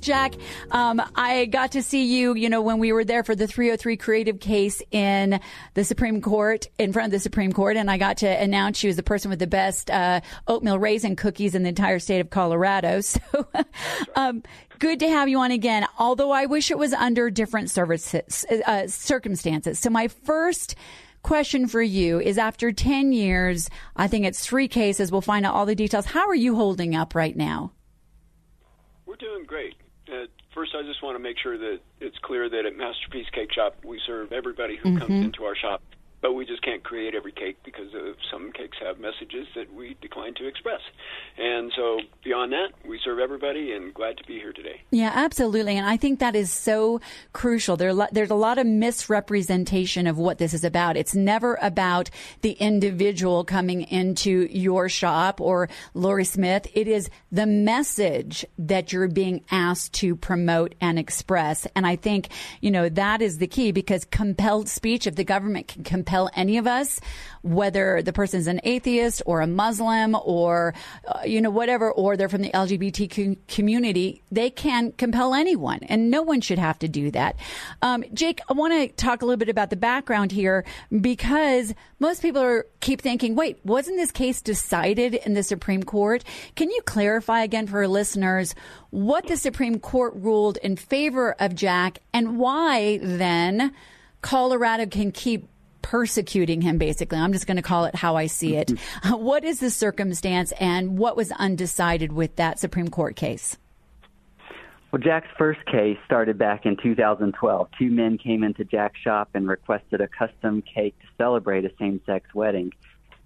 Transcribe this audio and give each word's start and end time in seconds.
Jack, 0.00 0.34
um, 0.70 1.02
I 1.14 1.46
got 1.46 1.72
to 1.72 1.82
see 1.82 2.04
you, 2.04 2.34
you 2.34 2.48
know, 2.48 2.62
when 2.62 2.78
we 2.78 2.92
were 2.92 3.04
there 3.04 3.22
for 3.24 3.34
the 3.34 3.46
303 3.46 3.96
creative 3.96 4.40
case 4.40 4.82
in 4.90 5.40
the 5.74 5.84
Supreme 5.84 6.20
Court, 6.20 6.66
in 6.78 6.92
front 6.92 7.06
of 7.06 7.12
the 7.12 7.18
Supreme 7.18 7.52
Court, 7.52 7.76
and 7.76 7.90
I 7.90 7.98
got 7.98 8.18
to 8.18 8.26
announce 8.26 8.82
you 8.82 8.90
as 8.90 8.96
the 8.96 9.02
person 9.02 9.30
with 9.30 9.38
the 9.38 9.46
best 9.46 9.90
uh, 9.90 10.20
oatmeal 10.46 10.78
raisin 10.78 11.16
cookies 11.16 11.54
in 11.54 11.62
the 11.62 11.70
entire 11.70 11.98
state 11.98 12.20
of 12.20 12.30
Colorado. 12.30 13.00
So, 13.08 13.46
um, 14.16 14.42
good 14.78 15.00
to 15.00 15.08
have 15.08 15.28
you 15.28 15.38
on 15.38 15.50
again. 15.50 15.86
Although 15.98 16.30
I 16.30 16.46
wish 16.46 16.70
it 16.70 16.78
was 16.78 16.92
under 16.92 17.30
different 17.30 17.70
services, 17.70 18.44
uh, 18.66 18.86
circumstances. 18.86 19.78
So, 19.78 19.90
my 19.90 20.08
first 20.08 20.74
question 21.22 21.66
for 21.66 21.82
you 21.82 22.20
is 22.20 22.38
after 22.38 22.72
10 22.72 23.12
years, 23.12 23.68
I 23.96 24.08
think 24.08 24.24
it's 24.24 24.44
three 24.44 24.68
cases. 24.68 25.10
We'll 25.10 25.20
find 25.20 25.44
out 25.44 25.54
all 25.54 25.66
the 25.66 25.74
details. 25.74 26.06
How 26.06 26.28
are 26.28 26.34
you 26.34 26.54
holding 26.54 26.94
up 26.94 27.14
right 27.14 27.36
now? 27.36 27.72
We're 29.06 29.16
doing 29.16 29.44
great. 29.44 29.74
Uh, 30.10 30.26
first, 30.58 30.74
I 30.74 30.82
just 30.82 31.02
want 31.02 31.14
to 31.14 31.22
make 31.22 31.38
sure 31.38 31.56
that 31.56 31.78
it's 32.00 32.16
clear 32.22 32.48
that 32.48 32.66
at 32.66 32.76
Masterpiece 32.76 33.26
Cake 33.32 33.52
Shop, 33.52 33.76
we 33.84 34.00
serve 34.06 34.32
everybody 34.32 34.76
who 34.76 34.88
Mm-hmm. 34.90 34.98
comes 34.98 35.24
into 35.24 35.44
our 35.44 35.54
shop, 35.54 35.82
but 36.20 36.32
we 36.32 36.44
just 36.44 36.62
can't 36.62 36.82
create 36.82 37.14
every 37.14 37.32
cake 37.32 37.58
because 37.64 37.94
of 37.94 38.16
some 38.30 38.50
cakes 38.52 38.76
have 38.80 38.98
messages 38.98 39.46
that 39.54 39.72
we 39.72 39.96
decline 40.00 40.34
to 40.34 40.46
express. 40.46 40.80
And 41.36 41.72
so, 41.76 42.00
beyond 42.24 42.52
that, 42.52 42.70
we 42.86 42.98
serve 43.04 43.20
everybody, 43.20 43.72
and 43.72 43.94
glad 43.94 44.16
to 44.18 44.24
be 44.24 44.34
here 44.34 44.52
today. 44.52 44.82
Yeah, 44.90 45.12
absolutely. 45.14 45.76
And 45.76 45.86
I 45.86 45.96
think 45.96 46.18
that 46.18 46.34
is 46.34 46.52
so 46.52 47.00
crucial. 47.32 47.76
There, 47.76 47.94
there's 48.10 48.30
a 48.30 48.34
lot 48.34 48.58
of 48.58 48.66
misrepresentation 48.66 50.06
of 50.06 50.18
what 50.18 50.38
this 50.38 50.54
is 50.54 50.64
about. 50.64 50.96
It's 50.96 51.14
never 51.14 51.56
about 51.62 52.10
the 52.40 52.52
individual 52.52 53.44
coming 53.44 53.82
into 53.82 54.48
your 54.50 54.88
shop 54.88 55.40
or 55.40 55.68
Lorie 55.94 56.24
Smith. 56.24 56.66
It 56.74 56.88
is 56.88 57.10
the 57.30 57.46
message 57.46 58.44
that 58.58 58.92
you're 58.92 59.08
being 59.08 59.44
asked 59.50 59.92
to 59.94 60.16
promote 60.16 60.74
and 60.80 60.98
express. 60.98 61.66
And 61.76 61.86
I 61.86 61.94
think, 61.94 62.28
you 62.60 62.72
know, 62.72 62.88
that 62.88 63.22
is 63.22 63.38
the 63.38 63.46
key 63.46 63.70
because 63.70 64.04
compelled 64.04 64.68
speech, 64.68 65.06
if 65.06 65.14
the 65.14 65.24
government 65.24 65.68
can 65.68 65.84
compel 65.84 66.07
any 66.34 66.58
of 66.58 66.66
us, 66.66 67.00
whether 67.42 68.02
the 68.02 68.12
person's 68.12 68.46
an 68.46 68.60
atheist 68.64 69.22
or 69.26 69.40
a 69.40 69.46
Muslim 69.46 70.16
or, 70.24 70.74
uh, 71.06 71.20
you 71.24 71.40
know, 71.40 71.50
whatever, 71.50 71.90
or 71.90 72.16
they're 72.16 72.28
from 72.28 72.42
the 72.42 72.50
LGBT 72.50 73.38
community, 73.48 74.22
they 74.30 74.50
can 74.50 74.92
compel 74.92 75.34
anyone, 75.34 75.80
and 75.88 76.10
no 76.10 76.22
one 76.22 76.40
should 76.40 76.58
have 76.58 76.78
to 76.80 76.88
do 76.88 77.10
that. 77.10 77.36
Um, 77.82 78.04
Jake, 78.12 78.40
I 78.48 78.52
want 78.52 78.72
to 78.74 78.88
talk 78.96 79.22
a 79.22 79.26
little 79.26 79.38
bit 79.38 79.48
about 79.48 79.70
the 79.70 79.76
background 79.76 80.32
here 80.32 80.64
because 81.00 81.74
most 82.00 82.22
people 82.22 82.42
are 82.42 82.66
keep 82.80 83.00
thinking, 83.00 83.34
wait, 83.34 83.58
wasn't 83.64 83.96
this 83.96 84.10
case 84.10 84.40
decided 84.40 85.14
in 85.14 85.34
the 85.34 85.42
Supreme 85.42 85.82
Court? 85.82 86.24
Can 86.54 86.70
you 86.70 86.80
clarify 86.84 87.42
again 87.42 87.66
for 87.66 87.78
our 87.78 87.88
listeners 87.88 88.54
what 88.90 89.26
the 89.26 89.36
Supreme 89.36 89.78
Court 89.78 90.14
ruled 90.16 90.56
in 90.58 90.76
favor 90.76 91.34
of 91.38 91.54
Jack 91.54 91.98
and 92.12 92.38
why 92.38 92.98
then 93.02 93.72
Colorado 94.22 94.86
can 94.86 95.12
keep 95.12 95.48
persecuting 95.88 96.60
him, 96.60 96.76
basically. 96.76 97.18
I'm 97.18 97.32
just 97.32 97.46
going 97.46 97.56
to 97.56 97.62
call 97.62 97.86
it 97.86 97.94
how 97.94 98.16
I 98.16 98.26
see 98.26 98.56
it. 98.56 98.68
Mm-hmm. 98.68 99.12
what 99.24 99.42
is 99.42 99.60
the 99.60 99.70
circumstance 99.70 100.52
and 100.60 100.98
what 100.98 101.16
was 101.16 101.32
undecided 101.32 102.12
with 102.12 102.36
that 102.36 102.58
Supreme 102.58 102.88
Court 102.88 103.16
case? 103.16 103.56
Well, 104.92 105.00
Jack's 105.00 105.28
first 105.38 105.64
case 105.64 105.96
started 106.04 106.36
back 106.36 106.66
in 106.66 106.76
2012. 106.76 107.68
Two 107.78 107.90
men 107.90 108.18
came 108.18 108.44
into 108.44 108.64
Jack's 108.64 109.00
shop 109.00 109.30
and 109.32 109.48
requested 109.48 110.02
a 110.02 110.08
custom 110.08 110.62
cake 110.62 110.94
to 111.00 111.06
celebrate 111.16 111.64
a 111.64 111.70
same 111.78 112.02
sex 112.04 112.34
wedding. 112.34 112.72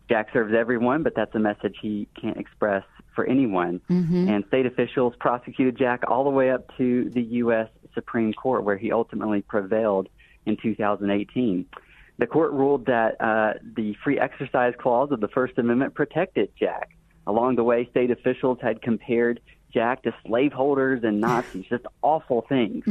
Jack 0.08 0.28
serves 0.32 0.54
everyone, 0.54 1.02
but 1.02 1.14
that's 1.16 1.34
a 1.34 1.40
message 1.40 1.76
he 1.82 2.06
can't 2.20 2.36
express 2.36 2.84
for 3.14 3.24
anyone. 3.24 3.80
Mm-hmm. 3.90 4.28
And 4.28 4.44
state 4.46 4.66
officials 4.66 5.14
prosecuted 5.18 5.76
Jack 5.76 6.02
all 6.08 6.22
the 6.22 6.30
way 6.30 6.50
up 6.50 6.76
to 6.78 7.10
the 7.10 7.22
U.S. 7.22 7.68
Supreme 7.94 8.32
Court, 8.32 8.62
where 8.62 8.76
he 8.76 8.92
ultimately 8.92 9.42
prevailed 9.42 10.08
in 10.46 10.56
2018. 10.56 11.66
The 12.22 12.28
court 12.28 12.52
ruled 12.52 12.86
that 12.86 13.20
uh, 13.20 13.54
the 13.74 13.96
free 14.04 14.16
exercise 14.16 14.74
clause 14.78 15.10
of 15.10 15.18
the 15.18 15.26
First 15.26 15.58
Amendment 15.58 15.94
protected 15.94 16.50
Jack. 16.56 16.90
Along 17.26 17.56
the 17.56 17.64
way, 17.64 17.88
state 17.90 18.12
officials 18.12 18.58
had 18.62 18.80
compared 18.80 19.40
Jack 19.74 20.04
to 20.04 20.14
slaveholders 20.24 21.02
and 21.02 21.20
Nazis, 21.20 21.64
just 21.68 21.84
awful 22.02 22.42
things. 22.48 22.84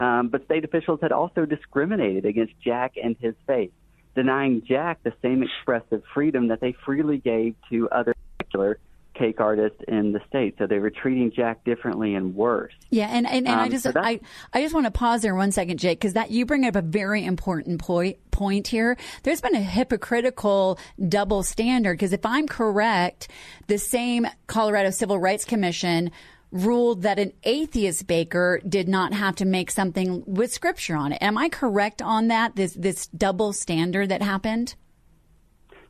Um, 0.00 0.30
but 0.32 0.44
state 0.46 0.64
officials 0.64 0.98
had 1.00 1.12
also 1.12 1.46
discriminated 1.46 2.24
against 2.24 2.54
Jack 2.58 2.94
and 3.00 3.14
his 3.20 3.36
faith, 3.46 3.70
denying 4.16 4.64
Jack 4.66 5.00
the 5.04 5.12
same 5.22 5.44
expressive 5.44 6.02
freedom 6.12 6.48
that 6.48 6.60
they 6.60 6.74
freely 6.84 7.18
gave 7.18 7.54
to 7.70 7.88
other 7.90 8.16
secular 8.40 8.80
cake 9.14 9.40
artist 9.40 9.76
in 9.88 10.12
the 10.12 10.20
state. 10.28 10.56
So 10.58 10.66
they 10.66 10.78
were 10.78 10.90
treating 10.90 11.30
Jack 11.30 11.64
differently 11.64 12.14
and 12.14 12.34
worse. 12.34 12.72
Yeah, 12.90 13.08
and, 13.10 13.26
and, 13.26 13.46
and 13.46 13.60
I 13.60 13.64
Um, 13.64 13.70
just 13.70 13.84
so 13.84 13.92
I, 13.94 14.20
I 14.52 14.62
just 14.62 14.74
want 14.74 14.86
to 14.86 14.90
pause 14.90 15.22
there 15.22 15.34
one 15.34 15.52
second, 15.52 15.78
Jake, 15.78 15.98
because 15.98 16.14
that 16.14 16.30
you 16.30 16.46
bring 16.46 16.66
up 16.66 16.76
a 16.76 16.82
very 16.82 17.24
important 17.24 17.80
point 17.80 18.16
point 18.30 18.66
here. 18.68 18.96
There's 19.22 19.40
been 19.40 19.54
a 19.54 19.62
hypocritical 19.62 20.78
double 21.08 21.42
standard 21.42 21.94
because 21.94 22.12
if 22.12 22.24
I'm 22.24 22.48
correct, 22.48 23.28
the 23.66 23.78
same 23.78 24.26
Colorado 24.46 24.90
Civil 24.90 25.18
Rights 25.18 25.44
Commission 25.44 26.10
ruled 26.50 27.02
that 27.02 27.18
an 27.18 27.32
atheist 27.44 28.06
baker 28.06 28.60
did 28.68 28.88
not 28.88 29.12
have 29.14 29.36
to 29.36 29.44
make 29.44 29.70
something 29.70 30.22
with 30.26 30.52
scripture 30.52 30.96
on 30.96 31.12
it. 31.12 31.18
Am 31.22 31.38
I 31.38 31.48
correct 31.48 32.02
on 32.02 32.28
that? 32.28 32.56
This 32.56 32.74
this 32.74 33.06
double 33.08 33.52
standard 33.52 34.08
that 34.08 34.22
happened? 34.22 34.74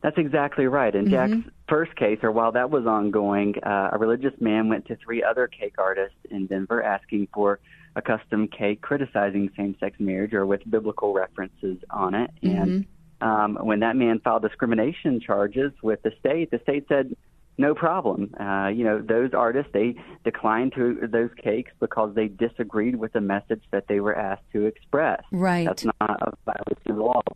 That's 0.01 0.17
exactly 0.17 0.65
right. 0.65 0.93
In 0.93 1.09
Jack's 1.09 1.33
first 1.73 1.95
case, 1.95 2.19
or 2.21 2.31
while 2.31 2.51
that 2.51 2.69
was 2.69 2.85
ongoing, 2.85 3.55
uh, 3.63 3.89
a 3.93 3.97
religious 3.97 4.33
man 4.39 4.69
went 4.69 4.85
to 4.85 4.95
three 4.97 5.23
other 5.23 5.47
cake 5.47 5.73
artists 5.79 6.17
in 6.29 6.45
Denver 6.45 6.83
asking 6.83 7.27
for 7.33 7.59
a 7.95 8.01
custom 8.01 8.47
cake 8.47 8.79
criticizing 8.81 9.49
same 9.57 9.75
sex 9.79 9.95
marriage 9.99 10.33
or 10.33 10.45
with 10.45 10.61
biblical 10.69 11.13
references 11.13 11.79
on 11.89 12.13
it. 12.13 12.29
And 12.43 12.85
um, 13.21 13.57
when 13.59 13.79
that 13.79 13.95
man 13.95 14.19
filed 14.19 14.43
discrimination 14.43 15.19
charges 15.19 15.71
with 15.81 15.99
the 16.03 16.11
state, 16.19 16.51
the 16.51 16.59
state 16.59 16.85
said, 16.87 17.15
no 17.57 17.73
problem. 17.73 18.35
Uh, 18.39 18.67
you 18.67 18.83
know, 18.83 19.01
those 19.01 19.31
artists, 19.33 19.71
they 19.73 19.95
declined 20.23 20.73
to 20.75 21.07
those 21.11 21.31
cakes 21.43 21.71
because 21.79 22.13
they 22.13 22.27
disagreed 22.27 22.97
with 22.97 23.13
the 23.13 23.21
message 23.21 23.63
that 23.71 23.87
they 23.87 23.99
were 23.99 24.15
asked 24.15 24.45
to 24.53 24.65
express. 24.65 25.23
Right. 25.31 25.65
That's 25.65 25.85
not 25.85 25.95
a 25.99 26.33
violation 26.45 26.91
of 26.91 26.97
law. 26.97 27.21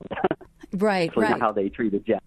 Right, 0.73 1.15
right. 1.15 1.39
how 1.39 1.53
they 1.53 1.69
treated 1.69 2.05
Jack. 2.05 2.21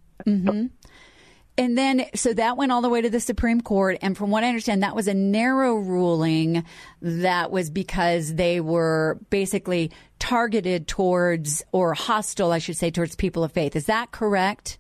And 1.60 1.76
then, 1.76 2.06
so 2.14 2.32
that 2.32 2.56
went 2.56 2.72
all 2.72 2.80
the 2.80 2.88
way 2.88 3.02
to 3.02 3.10
the 3.10 3.20
Supreme 3.20 3.60
Court. 3.60 3.98
And 4.00 4.16
from 4.16 4.30
what 4.30 4.44
I 4.44 4.48
understand, 4.48 4.82
that 4.82 4.96
was 4.96 5.06
a 5.06 5.12
narrow 5.12 5.74
ruling 5.74 6.64
that 7.02 7.50
was 7.50 7.68
because 7.68 8.36
they 8.36 8.62
were 8.62 9.18
basically 9.28 9.90
targeted 10.18 10.88
towards, 10.88 11.62
or 11.70 11.92
hostile, 11.92 12.50
I 12.50 12.60
should 12.60 12.78
say, 12.78 12.90
towards 12.90 13.14
people 13.14 13.44
of 13.44 13.52
faith. 13.52 13.76
Is 13.76 13.84
that 13.86 14.10
correct? 14.10 14.78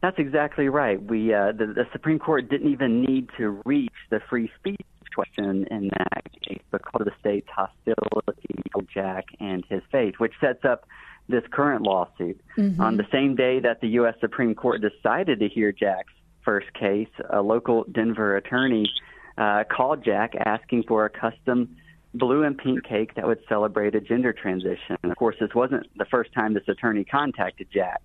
That's 0.00 0.20
exactly 0.20 0.68
right. 0.68 1.02
We 1.02 1.34
uh, 1.34 1.50
the, 1.50 1.66
the 1.66 1.88
Supreme 1.90 2.20
Court 2.20 2.48
didn't 2.48 2.70
even 2.70 3.02
need 3.02 3.28
to 3.38 3.60
reach 3.64 3.90
the 4.10 4.20
free 4.30 4.52
speech 4.60 4.86
question 5.12 5.66
in 5.72 5.90
that 5.98 6.22
case 6.46 6.62
because 6.70 7.00
of 7.00 7.06
the 7.06 7.12
state's 7.18 7.48
hostility 7.48 8.62
to 8.76 8.86
Jack 8.94 9.24
and 9.40 9.64
his 9.68 9.82
faith, 9.90 10.14
which 10.18 10.34
sets 10.40 10.64
up 10.64 10.86
this 11.28 11.44
current 11.50 11.82
lawsuit. 11.82 12.40
On 12.80 12.96
the 12.96 13.06
same 13.12 13.34
day 13.36 13.60
that 13.60 13.80
the 13.80 13.88
U.S. 13.88 14.14
Supreme 14.20 14.54
Court 14.54 14.80
decided 14.80 15.40
to 15.40 15.48
hear 15.48 15.72
Jack's 15.72 16.12
first 16.44 16.72
case, 16.74 17.08
a 17.30 17.42
local 17.42 17.84
Denver 17.92 18.36
attorney 18.36 18.90
uh, 19.36 19.64
called 19.70 20.04
Jack 20.04 20.34
asking 20.44 20.84
for 20.88 21.04
a 21.04 21.10
custom 21.10 21.76
blue 22.14 22.42
and 22.42 22.56
pink 22.56 22.82
cake 22.84 23.14
that 23.16 23.26
would 23.26 23.38
celebrate 23.48 23.94
a 23.94 24.00
gender 24.00 24.32
transition. 24.32 24.96
Of 25.04 25.16
course, 25.16 25.36
this 25.38 25.54
wasn't 25.54 25.86
the 25.96 26.06
first 26.06 26.32
time 26.32 26.54
this 26.54 26.66
attorney 26.66 27.04
contacted 27.04 27.68
Jack. 27.72 28.00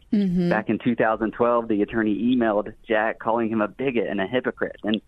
Back 0.50 0.70
in 0.70 0.78
2012, 0.78 1.68
the 1.70 1.82
attorney 1.82 2.36
emailed 2.36 2.74
Jack 2.88 3.20
calling 3.20 3.50
him 3.50 3.62
a 3.62 3.68
bigot 3.68 4.08
and 4.10 4.20
a 4.20 4.28
hypocrite 4.28 4.76
and 4.84 5.02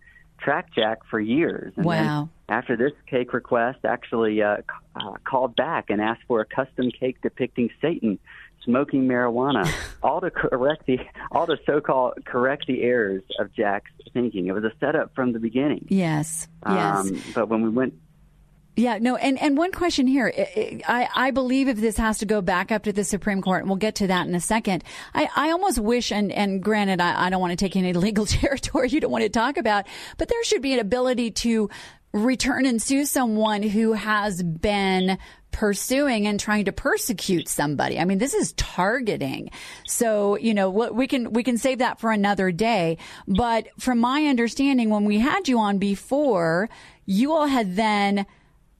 tracked 0.45 0.75
Jack 0.75 0.99
for 1.09 1.19
years. 1.19 1.73
And 1.75 1.85
wow. 1.85 2.29
after 2.47 2.77
this 2.77 2.91
cake 3.09 3.33
request, 3.33 3.79
actually 3.83 4.41
uh, 4.41 4.57
uh, 4.95 5.13
called 5.23 5.55
back 5.55 5.89
and 5.89 5.99
asked 5.99 6.21
for 6.27 6.39
a 6.39 6.45
custom 6.45 6.91
cake 6.91 7.17
depicting 7.21 7.69
Satan 7.81 8.19
smoking 8.63 9.07
marijuana, 9.07 9.69
all 10.03 10.21
to 10.21 10.31
correct 10.31 10.85
the 10.85 10.99
all 11.31 11.47
to 11.47 11.57
so-called 11.65 12.25
correct 12.25 12.67
the 12.67 12.83
errors 12.83 13.23
of 13.39 13.53
Jack's 13.53 13.91
thinking. 14.13 14.47
It 14.47 14.53
was 14.53 14.63
a 14.63 14.71
setup 14.79 15.13
from 15.15 15.33
the 15.33 15.39
beginning. 15.39 15.87
Yes. 15.89 16.47
Yes. 16.67 16.97
Um, 16.97 17.21
but 17.33 17.49
when 17.49 17.63
we 17.63 17.69
went 17.69 17.93
yeah, 18.75 18.97
no, 18.99 19.15
and, 19.15 19.41
and 19.41 19.57
one 19.57 19.71
question 19.71 20.05
here. 20.05 20.33
I, 20.87 21.07
I 21.15 21.31
believe 21.31 21.69
if 21.69 21.77
this 21.77 21.97
has 21.97 22.17
to 22.19 22.25
go 22.25 22.41
back 22.41 22.71
up 22.71 22.83
to 22.83 22.93
the 22.93 23.05
Supreme 23.05 23.41
Court, 23.41 23.61
and 23.61 23.69
we'll 23.69 23.77
get 23.77 23.95
to 23.95 24.07
that 24.07 24.27
in 24.27 24.35
a 24.35 24.41
second. 24.41 24.83
I, 25.13 25.29
I 25.35 25.51
almost 25.51 25.79
wish, 25.79 26.11
and, 26.11 26.31
and 26.31 26.61
granted, 26.61 26.99
I, 26.99 27.27
I 27.27 27.29
don't 27.29 27.39
want 27.39 27.51
to 27.51 27.57
take 27.57 27.75
any 27.75 27.93
legal 27.93 28.25
territory 28.25 28.89
you 28.89 28.99
don't 28.99 29.11
want 29.11 29.23
to 29.23 29.29
talk 29.29 29.57
about, 29.57 29.85
but 30.17 30.27
there 30.27 30.43
should 30.43 30.61
be 30.61 30.73
an 30.73 30.79
ability 30.79 31.31
to 31.31 31.69
return 32.11 32.65
and 32.65 32.81
sue 32.81 33.05
someone 33.05 33.61
who 33.63 33.93
has 33.93 34.41
been 34.41 35.17
pursuing 35.51 36.27
and 36.27 36.37
trying 36.37 36.65
to 36.65 36.71
persecute 36.73 37.47
somebody. 37.47 37.97
I 37.97 38.03
mean, 38.03 38.17
this 38.17 38.33
is 38.33 38.51
targeting. 38.53 39.51
So, 39.85 40.37
you 40.37 40.53
know, 40.53 40.69
what 40.69 40.93
we 40.93 41.07
can, 41.07 41.31
we 41.31 41.43
can 41.43 41.57
save 41.57 41.79
that 41.79 41.99
for 41.99 42.11
another 42.11 42.51
day. 42.51 42.97
But 43.25 43.67
from 43.79 43.99
my 43.99 44.25
understanding, 44.25 44.89
when 44.89 45.05
we 45.05 45.19
had 45.19 45.47
you 45.47 45.59
on 45.59 45.77
before, 45.77 46.69
you 47.05 47.31
all 47.31 47.47
had 47.47 47.77
then 47.77 48.25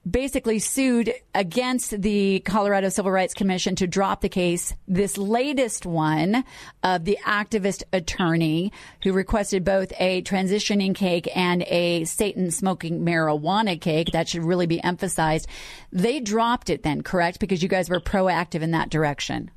basically 0.10 0.60
sued 0.60 1.14
against 1.34 2.02
the 2.02 2.40
Colorado 2.42 2.90
Civil 2.90 3.12
Rights 3.12 3.34
Commission 3.34 3.76
to 3.76 3.88
drop 3.88 4.22
the 4.22 4.30
case. 4.30 4.74
This 4.88 5.18
latest 5.18 5.86
one 5.86 6.44
of 6.84 7.06
the 7.06 7.18
activist 7.26 7.84
attorney 7.92 8.72
who 9.04 9.14
requested 9.14 9.64
both 9.64 9.92
a 10.00 10.22
transitioning 10.22 10.94
cake 10.94 11.28
and 11.36 11.64
a 11.64 12.06
Satan 12.06 12.52
smoking 12.52 13.04
marijuana 13.04 13.80
cake. 13.80 14.12
That 14.12 14.30
should 14.30 14.44
really 14.44 14.68
be 14.68 14.84
emphasized. 14.84 15.48
They 15.92 16.20
dropped 16.20 16.70
it 16.70 16.84
then, 16.84 17.02
correct? 17.02 17.40
Because 17.40 17.64
you 17.64 17.70
guys 17.70 17.90
were 17.90 18.00
proactive 18.00 18.62
in 18.62 18.72
that 18.72 18.90
direction. 18.90 19.50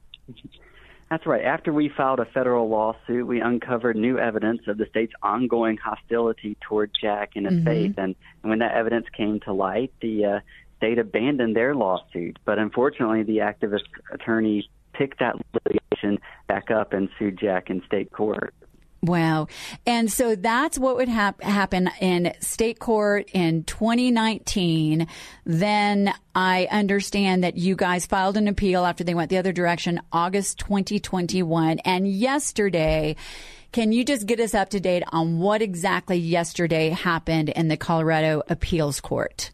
That's 1.10 1.24
right. 1.26 1.42
After 1.42 1.72
we 1.72 1.88
filed 1.88 2.20
a 2.20 2.26
federal 2.26 2.68
lawsuit, 2.68 3.26
we 3.26 3.40
uncovered 3.40 3.96
new 3.96 4.18
evidence 4.18 4.62
of 4.66 4.76
the 4.76 4.86
state's 4.90 5.14
ongoing 5.22 5.78
hostility 5.78 6.56
toward 6.60 6.90
Jack 7.00 7.30
and 7.34 7.46
his 7.46 7.54
mm-hmm. 7.54 7.64
faith. 7.64 7.94
And, 7.96 8.14
and 8.42 8.50
when 8.50 8.58
that 8.58 8.74
evidence 8.74 9.06
came 9.16 9.40
to 9.40 9.52
light, 9.54 9.92
the 10.02 10.24
uh, 10.24 10.40
state 10.76 10.98
abandoned 10.98 11.56
their 11.56 11.74
lawsuit. 11.74 12.38
But 12.44 12.58
unfortunately, 12.58 13.22
the 13.22 13.38
activist 13.38 13.84
attorney 14.12 14.68
picked 14.92 15.20
that 15.20 15.36
litigation 15.54 16.18
back 16.46 16.70
up 16.70 16.92
and 16.92 17.08
sued 17.18 17.38
Jack 17.38 17.70
in 17.70 17.82
state 17.86 18.12
court. 18.12 18.54
Wow. 19.00 19.46
And 19.86 20.10
so 20.10 20.34
that's 20.34 20.78
what 20.78 20.96
would 20.96 21.08
hap- 21.08 21.42
happen 21.42 21.88
in 22.00 22.34
state 22.40 22.80
court 22.80 23.30
in 23.32 23.62
2019. 23.64 25.06
Then 25.44 26.12
I 26.34 26.66
understand 26.70 27.44
that 27.44 27.56
you 27.56 27.76
guys 27.76 28.06
filed 28.06 28.36
an 28.36 28.48
appeal 28.48 28.84
after 28.84 29.04
they 29.04 29.14
went 29.14 29.30
the 29.30 29.38
other 29.38 29.52
direction, 29.52 30.00
August 30.12 30.58
2021. 30.58 31.78
And 31.80 32.08
yesterday, 32.08 33.14
can 33.70 33.92
you 33.92 34.04
just 34.04 34.26
get 34.26 34.40
us 34.40 34.54
up 34.54 34.70
to 34.70 34.80
date 34.80 35.04
on 35.12 35.38
what 35.38 35.62
exactly 35.62 36.16
yesterday 36.16 36.88
happened 36.88 37.50
in 37.50 37.68
the 37.68 37.76
Colorado 37.76 38.42
Appeals 38.48 39.00
Court? 39.00 39.52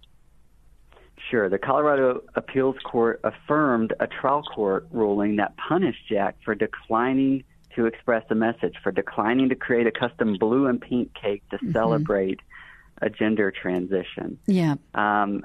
Sure. 1.30 1.50
The 1.50 1.58
Colorado 1.58 2.22
Appeals 2.34 2.76
Court 2.84 3.20
affirmed 3.24 3.92
a 4.00 4.06
trial 4.06 4.42
court 4.42 4.86
ruling 4.90 5.36
that 5.36 5.54
punished 5.56 6.08
Jack 6.08 6.36
for 6.44 6.54
declining 6.54 7.44
to 7.76 7.86
express 7.86 8.24
a 8.30 8.34
message, 8.34 8.74
for 8.82 8.92
declining 8.92 9.48
to 9.48 9.54
create 9.54 9.86
a 9.86 9.92
custom 9.92 10.36
blue 10.38 10.66
and 10.66 10.80
pink 10.80 11.12
cake 11.14 11.42
to 11.50 11.56
mm-hmm. 11.56 11.72
celebrate 11.72 12.40
a 13.02 13.10
gender 13.10 13.50
transition. 13.50 14.38
Yeah. 14.46 14.76
Um, 14.94 15.44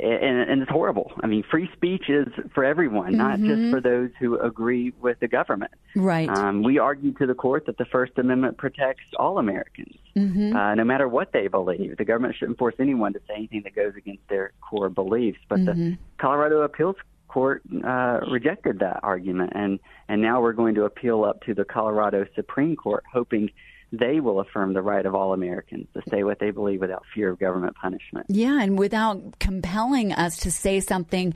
and, 0.00 0.50
and, 0.50 0.62
it's 0.62 0.70
horrible. 0.70 1.12
I 1.22 1.28
mean, 1.28 1.44
free 1.48 1.70
speech 1.72 2.08
is 2.08 2.26
for 2.52 2.64
everyone, 2.64 3.08
mm-hmm. 3.08 3.16
not 3.16 3.38
just 3.38 3.50
mm-hmm. 3.50 3.70
for 3.70 3.80
those 3.80 4.10
who 4.18 4.38
agree 4.38 4.92
with 5.00 5.20
the 5.20 5.28
government. 5.28 5.70
Right. 5.94 6.28
Um, 6.28 6.62
we 6.62 6.78
argued 6.78 7.18
to 7.18 7.26
the 7.26 7.34
court 7.34 7.66
that 7.66 7.78
the 7.78 7.84
First 7.84 8.12
Amendment 8.18 8.58
protects 8.58 9.04
all 9.18 9.38
Americans, 9.38 9.94
mm-hmm. 10.16 10.56
uh, 10.56 10.74
no 10.74 10.84
matter 10.84 11.08
what 11.08 11.32
they 11.32 11.46
believe. 11.46 11.96
The 11.96 12.04
government 12.04 12.34
shouldn't 12.36 12.58
force 12.58 12.74
anyone 12.80 13.12
to 13.12 13.20
say 13.28 13.34
anything 13.36 13.62
that 13.62 13.76
goes 13.76 13.92
against 13.96 14.26
their 14.28 14.52
core 14.60 14.88
beliefs. 14.88 15.38
But 15.48 15.60
mm-hmm. 15.60 15.90
the 15.90 15.98
Colorado 16.18 16.62
Appeals 16.62 16.96
court 17.34 17.62
uh, 17.84 18.20
rejected 18.30 18.78
that 18.78 19.00
argument, 19.02 19.52
and 19.56 19.80
and 20.08 20.22
now 20.22 20.40
we're 20.40 20.52
going 20.52 20.76
to 20.76 20.84
appeal 20.84 21.24
up 21.24 21.42
to 21.42 21.52
the 21.52 21.64
Colorado 21.64 22.24
Supreme 22.36 22.76
Court, 22.76 23.02
hoping 23.12 23.50
they 23.90 24.20
will 24.20 24.38
affirm 24.38 24.72
the 24.72 24.82
right 24.82 25.04
of 25.04 25.16
all 25.16 25.32
Americans 25.34 25.88
to 25.94 26.02
say 26.10 26.22
what 26.22 26.38
they 26.38 26.52
believe 26.52 26.80
without 26.80 27.02
fear 27.12 27.30
of 27.30 27.40
government 27.40 27.74
punishment. 27.74 28.26
Yeah, 28.28 28.62
and 28.62 28.78
without 28.78 29.40
compelling 29.40 30.12
us 30.12 30.38
to 30.38 30.52
say 30.52 30.78
something 30.78 31.34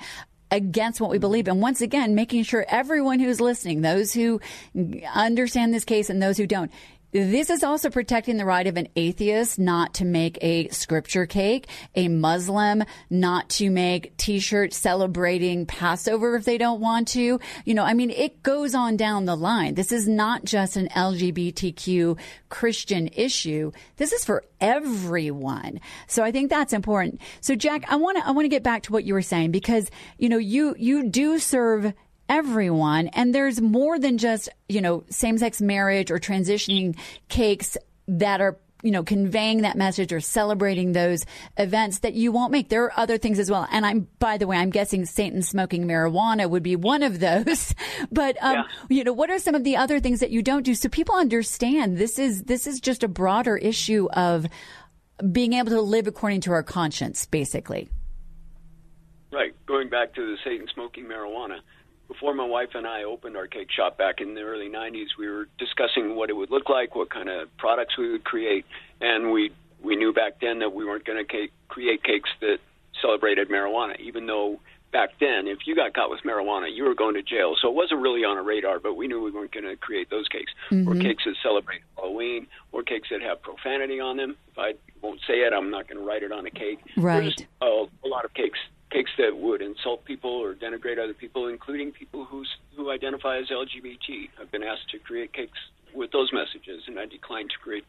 against 0.51 1.01
what 1.01 1.11
we 1.11 1.19
believe. 1.19 1.49
And 1.49 1.61
once 1.61 1.81
again, 1.81 2.15
making 2.15 2.45
sure 2.45 2.65
everyone 2.69 3.19
who's 3.19 3.41
listening, 3.41 3.83
those 3.83 4.13
who 4.13 4.41
understand 5.13 5.75
this 5.75 5.85
case 5.85 6.11
and 6.11 6.23
those 6.23 6.37
who 6.37 6.47
don't, 6.47 6.71
this 7.11 7.49
is 7.49 7.65
also 7.65 7.89
protecting 7.89 8.37
the 8.37 8.45
right 8.45 8.67
of 8.67 8.77
an 8.77 8.89
atheist 8.95 9.59
not 9.59 9.95
to 9.95 10.05
make 10.05 10.39
a 10.43 10.69
scripture 10.69 11.25
cake, 11.25 11.67
a 11.95 12.09
Muslim 12.09 12.85
not 13.09 13.49
to 13.51 13.71
make 13.71 14.15
t-shirts 14.19 14.77
celebrating 14.77 15.65
Passover 15.65 16.37
if 16.37 16.45
they 16.45 16.59
don't 16.59 16.81
want 16.81 17.09
to. 17.09 17.41
You 17.65 17.75
know, 17.75 17.85
I 17.85 17.95
mean, 17.95 18.11
it 18.11 18.43
goes 18.43 18.75
on 18.75 18.99
down 18.99 19.25
the 19.25 19.37
line. 19.37 19.75
This 19.75 19.91
is 19.91 20.07
not 20.07 20.45
just 20.45 20.77
an 20.77 20.89
LGBTQ 20.89 22.19
Christian 22.51 23.09
issue. 23.15 23.73
This 23.97 24.13
is 24.13 24.25
for 24.25 24.45
everyone. 24.61 25.81
So 26.09 26.23
I 26.23 26.31
think 26.31 26.51
that's 26.51 26.75
important. 26.75 27.23
So 27.41 27.55
Jack, 27.55 27.85
I 27.89 27.97
want 27.97 28.19
to, 28.19 28.27
I 28.27 28.33
want 28.33 28.45
to 28.45 28.51
get 28.51 28.63
back 28.63 28.83
to 28.83 28.93
what 28.93 29.05
you 29.05 29.15
were 29.15 29.23
saying 29.23 29.51
because, 29.51 29.91
you 30.19 30.29
know, 30.29 30.39
you, 30.39 30.75
you 30.79 31.09
do 31.09 31.39
serve 31.39 31.95
everyone. 32.29 33.09
And 33.09 33.35
there's 33.35 33.61
more 33.61 33.99
than 33.99 34.19
just, 34.19 34.49
you 34.69 34.81
know, 34.81 35.05
same 35.11 35.39
sex 35.39 35.61
marriage 35.61 36.11
or 36.11 36.19
transitioning 36.19 36.99
cakes 37.29 37.77
that 38.07 38.41
are 38.41 38.59
you 38.83 38.93
know, 38.93 39.03
conveying 39.03 39.63
that 39.63 39.77
message 39.77 40.13
or 40.13 40.21
celebrating 40.21 40.93
those 40.93 41.27
events 41.57 42.01
that 42.01 42.15
you 42.15 42.31
won't 42.31 42.53
make. 42.53 42.69
There 42.69 42.85
are 42.85 42.93
other 42.97 43.19
things 43.19 43.39
as 43.39 43.51
well. 43.51 43.67
And 43.73 43.85
I'm, 43.85 44.07
by 44.19 44.39
the 44.39 44.47
way, 44.47 44.57
I'm 44.57 44.71
guessing 44.71 45.05
Satan 45.05 45.43
smoking 45.43 45.85
marijuana 45.85 46.49
would 46.49 46.63
be 46.63 46.77
one 46.77 47.03
of 47.03 47.19
those. 47.19 47.75
but, 48.13 48.41
um, 48.41 48.55
yeah. 48.55 48.63
you 48.89 49.05
know, 49.05 49.13
what 49.13 49.31
are 49.31 49.39
some 49.39 49.55
of 49.55 49.65
the 49.65 49.77
other 49.77 49.99
things 49.99 50.21
that 50.21 50.31
you 50.31 50.43
don't 50.43 50.63
do? 50.63 50.75
So 50.75 50.89
people 50.89 51.17
understand 51.17 51.99
this 51.99 52.19
is, 52.19 52.45
this 52.45 52.67
is 52.67 52.81
just 52.81 53.03
a 53.03 53.09
broader 53.09 53.57
issue 53.57 54.09
of 54.13 54.47
being 55.33 55.55
able 55.55 55.71
to 55.71 55.81
live 55.81 56.07
according 56.07 56.43
to 56.43 56.53
our 56.53 56.63
conscience, 56.63 57.27
basically. 57.27 57.89
Right. 59.33 59.55
Going 59.67 59.89
back 59.89 60.15
to 60.15 60.25
the 60.25 60.37
Satan 60.45 60.69
smoking 60.73 61.07
marijuana 61.07 61.59
before 62.19 62.35
my 62.35 62.45
wife 62.45 62.71
and 62.75 62.85
I 62.85 63.05
opened 63.05 63.37
our 63.37 63.47
cake 63.47 63.69
shop 63.71 63.97
back 63.97 64.21
in 64.21 64.35
the 64.35 64.41
early 64.41 64.69
90s, 64.69 65.07
we 65.17 65.29
were 65.29 65.47
discussing 65.57 66.17
what 66.17 66.31
it 66.31 66.33
would 66.33 66.51
look 66.51 66.69
like, 66.69 66.97
what 66.97 67.11
kind 67.11 67.29
of 67.29 67.57
products 67.59 67.97
we 67.97 68.11
would 68.11 68.25
create, 68.25 68.65
and 69.01 69.31
we 69.31 69.53
we 69.81 69.95
knew 69.95 70.13
back 70.13 70.41
then 70.41 70.59
that 70.59 70.73
we 70.73 70.85
weren't 70.85 71.05
going 71.05 71.19
to 71.19 71.25
cake, 71.25 71.53
create 71.69 72.03
cakes 72.03 72.29
that 72.41 72.59
celebrated 73.01 73.49
marijuana, 73.49 73.97
even 74.01 74.27
though 74.27 74.59
back 74.91 75.11
then, 75.21 75.47
if 75.47 75.59
you 75.67 75.77
got 75.77 75.95
caught 75.95 76.11
with 76.11 76.19
marijuana, 76.25 76.67
you 76.75 76.83
were 76.83 76.97
going 76.97 77.15
to 77.15 77.23
jail. 77.23 77.55
So 77.63 77.69
it 77.69 77.75
wasn't 77.75 78.01
really 78.01 78.25
on 78.25 78.37
a 78.37 78.43
radar, 78.43 78.81
but 78.81 78.95
we 78.95 79.07
knew 79.07 79.23
we 79.23 79.31
weren't 79.31 79.53
going 79.53 79.67
to 79.67 79.77
create 79.77 80.11
those 80.11 80.27
cakes 80.27 80.51
mm-hmm. 80.73 80.89
or 80.89 81.01
cakes 81.01 81.23
that 81.27 81.37
celebrate 81.41 81.83
Halloween 81.97 82.49
or 82.73 82.83
cakes 82.83 83.09
that 83.13 83.23
have 83.23 83.41
profanity 83.41 84.01
on 84.01 84.17
them. 84.17 84.37
If 84.51 84.59
I 84.59 84.75
won't 85.01 85.21
say 85.29 85.35
it, 85.35 85.53
I'm 85.53 85.71
not 85.71 85.87
going 85.87 85.99
to 85.99 86.05
write 86.05 86.25
it 86.25 86.33
on 86.33 86.45
a 86.45 86.51
cake. 86.51 86.81
Right. 86.97 87.21
There's 87.21 87.37
a 87.63 88.09
lot 88.09 88.25
of 88.25 88.35
cakes 88.35 88.59
cakes 88.91 89.11
that 89.19 89.37
would 89.37 89.63
insult 89.63 90.05
people 90.05 90.31
or 90.31 90.55
denigrate 90.55 90.99
other 90.99 91.15
people, 91.15 91.49
including 91.49 91.93
people 91.93 92.25
who's, 92.25 92.49
who 92.77 92.91
identify 92.91 93.39
as 93.39 93.49
LGBT. 93.49 94.31
I've 94.41 94.51
been 94.51 94.63
asked 94.63 94.91
to 94.91 94.99
create 94.99 95.33
cakes 95.33 95.59
with 95.95 96.11
those 96.13 96.33
messages, 96.33 96.85
and 96.87 96.99
I 96.99 97.07
declined 97.07 97.51
to 97.51 97.59
create 97.59 97.85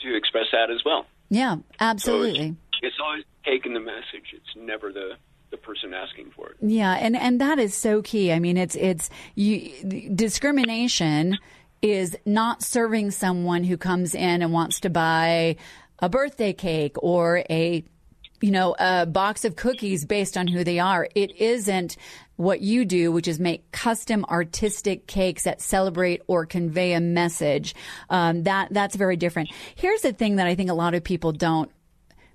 to 0.00 0.16
express 0.16 0.46
that 0.52 0.70
as 0.70 0.82
well. 0.84 1.06
Yeah, 1.28 1.56
absolutely. 1.80 2.48
So 2.48 2.56
it's, 2.72 2.80
it's 2.82 2.96
always 3.02 3.24
taking 3.44 3.74
the 3.74 3.80
message. 3.80 4.34
It's 4.34 4.56
never 4.56 4.92
the 4.92 5.12
the 5.50 5.56
person 5.58 5.92
asking 5.92 6.30
for 6.34 6.48
it. 6.50 6.56
Yeah, 6.60 6.94
and 6.94 7.16
and 7.16 7.40
that 7.40 7.58
is 7.58 7.74
so 7.74 8.02
key. 8.02 8.32
I 8.32 8.38
mean, 8.38 8.56
it's 8.56 8.74
it's 8.74 9.10
you, 9.34 9.70
discrimination 10.14 11.38
is 11.82 12.16
not 12.24 12.62
serving 12.62 13.10
someone 13.10 13.64
who 13.64 13.76
comes 13.76 14.14
in 14.14 14.42
and 14.42 14.52
wants 14.52 14.80
to 14.80 14.90
buy 14.90 15.56
a 15.98 16.08
birthday 16.08 16.52
cake 16.52 16.96
or 17.02 17.44
a 17.50 17.84
you 18.42 18.50
know, 18.50 18.74
a 18.78 19.06
box 19.06 19.44
of 19.44 19.56
cookies 19.56 20.04
based 20.04 20.36
on 20.36 20.46
who 20.46 20.64
they 20.64 20.78
are. 20.78 21.08
It 21.14 21.36
isn't 21.40 21.96
what 22.36 22.60
you 22.60 22.84
do, 22.84 23.12
which 23.12 23.28
is 23.28 23.38
make 23.38 23.70
custom 23.70 24.24
artistic 24.28 25.06
cakes 25.06 25.44
that 25.44 25.60
celebrate 25.60 26.22
or 26.26 26.44
convey 26.44 26.92
a 26.92 27.00
message. 27.00 27.74
Um, 28.10 28.42
that 28.42 28.68
that's 28.72 28.96
very 28.96 29.16
different. 29.16 29.50
Here's 29.74 30.02
the 30.02 30.12
thing 30.12 30.36
that 30.36 30.46
I 30.46 30.54
think 30.54 30.70
a 30.70 30.74
lot 30.74 30.94
of 30.94 31.04
people 31.04 31.32
don't 31.32 31.70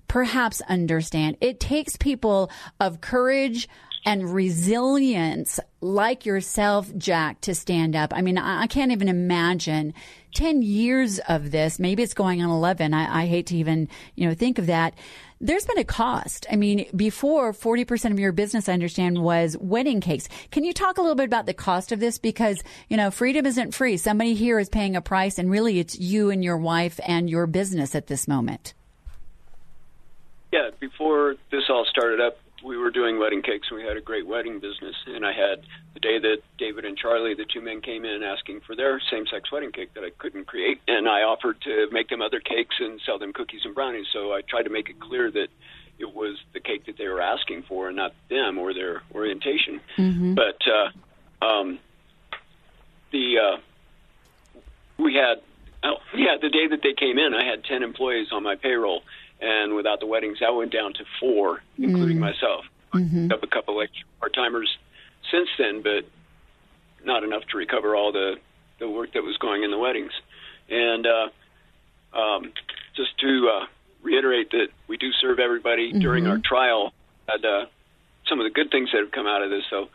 perhaps 0.08 0.62
understand. 0.62 1.36
It 1.40 1.60
takes 1.60 1.96
people 1.96 2.50
of 2.80 3.00
courage, 3.00 3.68
and 4.04 4.32
resilience 4.32 5.60
like 5.80 6.24
yourself, 6.26 6.90
Jack, 6.96 7.40
to 7.42 7.54
stand 7.54 7.94
up. 7.94 8.12
I 8.14 8.22
mean, 8.22 8.38
I, 8.38 8.62
I 8.62 8.66
can't 8.66 8.92
even 8.92 9.08
imagine 9.08 9.94
10 10.34 10.62
years 10.62 11.18
of 11.28 11.50
this. 11.50 11.78
Maybe 11.78 12.02
it's 12.02 12.14
going 12.14 12.42
on 12.42 12.50
11. 12.50 12.94
I, 12.94 13.22
I 13.22 13.26
hate 13.26 13.46
to 13.46 13.56
even, 13.56 13.88
you 14.14 14.28
know, 14.28 14.34
think 14.34 14.58
of 14.58 14.66
that 14.66 14.94
there's 15.40 15.66
been 15.66 15.78
a 15.78 15.84
cost. 15.84 16.46
I 16.50 16.56
mean, 16.56 16.86
before 16.94 17.52
40% 17.52 18.10
of 18.10 18.18
your 18.18 18.32
business, 18.32 18.68
I 18.68 18.72
understand, 18.72 19.22
was 19.22 19.56
wedding 19.58 20.00
cakes. 20.00 20.28
Can 20.50 20.64
you 20.64 20.72
talk 20.72 20.98
a 20.98 21.00
little 21.00 21.14
bit 21.14 21.26
about 21.26 21.46
the 21.46 21.54
cost 21.54 21.92
of 21.92 22.00
this? 22.00 22.18
Because, 22.18 22.62
you 22.88 22.96
know, 22.96 23.10
freedom 23.10 23.46
isn't 23.46 23.72
free. 23.72 23.96
Somebody 23.96 24.34
here 24.34 24.58
is 24.58 24.68
paying 24.68 24.96
a 24.96 25.00
price, 25.00 25.38
and 25.38 25.50
really 25.50 25.78
it's 25.78 25.98
you 25.98 26.30
and 26.30 26.42
your 26.42 26.56
wife 26.56 26.98
and 27.06 27.30
your 27.30 27.46
business 27.46 27.94
at 27.94 28.08
this 28.08 28.26
moment. 28.26 28.74
Yeah, 30.52 30.70
before 30.80 31.36
this 31.50 31.64
all 31.68 31.84
started 31.84 32.20
up, 32.20 32.38
we 32.68 32.76
were 32.76 32.90
doing 32.90 33.18
wedding 33.18 33.40
cakes 33.40 33.68
and 33.70 33.80
we 33.80 33.86
had 33.86 33.96
a 33.96 34.00
great 34.00 34.26
wedding 34.26 34.60
business. 34.60 34.94
And 35.06 35.24
I 35.24 35.32
had 35.32 35.62
the 35.94 36.00
day 36.00 36.18
that 36.18 36.42
David 36.58 36.84
and 36.84 36.98
Charlie, 36.98 37.34
the 37.34 37.46
two 37.46 37.62
men, 37.62 37.80
came 37.80 38.04
in 38.04 38.22
asking 38.22 38.60
for 38.60 38.76
their 38.76 39.00
same 39.10 39.26
sex 39.26 39.50
wedding 39.50 39.72
cake 39.72 39.94
that 39.94 40.04
I 40.04 40.10
couldn't 40.10 40.46
create. 40.46 40.78
And 40.86 41.08
I 41.08 41.22
offered 41.22 41.60
to 41.62 41.88
make 41.90 42.10
them 42.10 42.20
other 42.20 42.40
cakes 42.40 42.76
and 42.78 43.00
sell 43.06 43.18
them 43.18 43.32
cookies 43.32 43.62
and 43.64 43.74
brownies. 43.74 44.06
So 44.12 44.34
I 44.34 44.42
tried 44.42 44.64
to 44.64 44.70
make 44.70 44.90
it 44.90 45.00
clear 45.00 45.30
that 45.30 45.48
it 45.98 46.14
was 46.14 46.36
the 46.52 46.60
cake 46.60 46.84
that 46.86 46.98
they 46.98 47.08
were 47.08 47.22
asking 47.22 47.62
for 47.62 47.88
and 47.88 47.96
not 47.96 48.14
them 48.28 48.58
or 48.58 48.74
their 48.74 49.02
orientation. 49.14 49.80
Mm-hmm. 49.96 50.34
But 50.34 50.60
uh, 50.68 51.44
um, 51.44 51.78
the 53.10 53.38
uh, 53.38 54.60
we 54.98 55.14
had 55.14 55.40
oh 55.82 55.96
yeah 56.14 56.36
the 56.40 56.50
day 56.50 56.68
that 56.68 56.82
they 56.82 56.92
came 56.92 57.18
in, 57.18 57.34
I 57.34 57.44
had 57.44 57.64
ten 57.64 57.82
employees 57.82 58.28
on 58.30 58.42
my 58.42 58.54
payroll 58.54 59.02
and 59.40 59.74
without 59.74 60.00
the 60.00 60.06
weddings, 60.06 60.38
that 60.40 60.54
went 60.54 60.72
down 60.72 60.92
to 60.94 61.04
four, 61.20 61.62
including 61.76 62.16
mm-hmm. 62.16 62.26
myself. 62.26 62.64
Mm-hmm. 62.94 63.30
Up 63.32 63.42
a 63.42 63.46
couple 63.46 63.80
of 63.80 63.88
part 64.18 64.34
timers 64.34 64.78
since 65.30 65.48
then, 65.58 65.82
but 65.82 66.04
not 67.04 67.22
enough 67.22 67.42
to 67.50 67.58
recover 67.58 67.94
all 67.94 68.12
the 68.12 68.36
the 68.78 68.88
work 68.88 69.12
that 69.12 69.22
was 69.22 69.36
going 69.38 69.62
in 69.62 69.70
the 69.70 69.78
weddings. 69.78 70.12
And 70.70 71.06
uh, 71.06 72.16
um, 72.16 72.52
just 72.96 73.18
to 73.18 73.50
uh, 73.52 73.66
reiterate 74.02 74.50
that 74.52 74.68
we 74.86 74.96
do 74.96 75.10
serve 75.12 75.38
everybody 75.38 75.90
mm-hmm. 75.90 76.00
during 76.00 76.26
our 76.26 76.38
trial. 76.38 76.92
Had 77.28 77.44
uh, 77.44 77.66
some 78.26 78.40
of 78.40 78.44
the 78.44 78.50
good 78.50 78.70
things 78.70 78.90
that 78.92 79.00
have 79.00 79.12
come 79.12 79.26
out 79.26 79.42
of 79.42 79.50
this, 79.50 79.64
though. 79.70 79.88